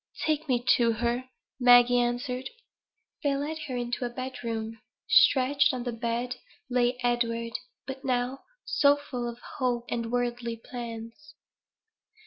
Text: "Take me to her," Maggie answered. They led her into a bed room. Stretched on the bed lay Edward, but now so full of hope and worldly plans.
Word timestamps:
"Take 0.25 0.47
me 0.47 0.65
to 0.77 0.93
her," 0.93 1.29
Maggie 1.59 1.99
answered. 1.99 2.49
They 3.21 3.35
led 3.35 3.59
her 3.67 3.77
into 3.77 4.03
a 4.03 4.09
bed 4.09 4.43
room. 4.43 4.81
Stretched 5.07 5.71
on 5.75 5.83
the 5.83 5.91
bed 5.91 6.37
lay 6.71 6.97
Edward, 7.03 7.51
but 7.85 8.03
now 8.03 8.39
so 8.65 8.95
full 8.95 9.29
of 9.29 9.37
hope 9.59 9.85
and 9.89 10.11
worldly 10.11 10.57
plans. 10.57 11.35